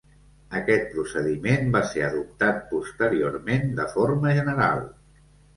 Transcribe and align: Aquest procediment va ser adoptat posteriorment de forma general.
Aquest 0.59 0.87
procediment 0.93 1.69
va 1.75 1.83
ser 1.91 2.03
adoptat 2.07 2.65
posteriorment 2.73 3.71
de 3.81 3.89
forma 3.93 4.37
general. 4.39 4.87